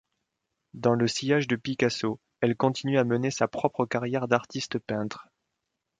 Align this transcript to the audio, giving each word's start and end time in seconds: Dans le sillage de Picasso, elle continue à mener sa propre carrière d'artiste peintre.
Dans 0.73 0.95
le 0.95 1.07
sillage 1.07 1.45
de 1.47 1.55
Picasso, 1.55 2.19
elle 2.39 2.55
continue 2.57 2.97
à 2.97 3.03
mener 3.03 3.29
sa 3.29 3.47
propre 3.47 3.85
carrière 3.85 4.27
d'artiste 4.27 4.79
peintre. 4.79 5.27